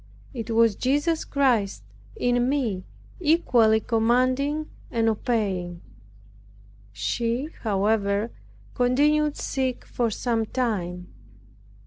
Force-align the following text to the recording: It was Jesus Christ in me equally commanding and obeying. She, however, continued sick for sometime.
It 0.33 0.49
was 0.49 0.73
Jesus 0.75 1.23
Christ 1.23 1.83
in 2.15 2.49
me 2.49 2.85
equally 3.19 3.79
commanding 3.79 4.67
and 4.89 5.07
obeying. 5.07 5.81
She, 6.91 7.49
however, 7.61 8.31
continued 8.73 9.37
sick 9.37 9.85
for 9.85 10.09
sometime. 10.09 11.13